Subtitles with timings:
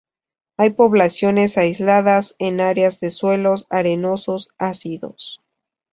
[0.57, 5.39] Hay poblaciones aisladas en áreas de suelos arenosos ácidos.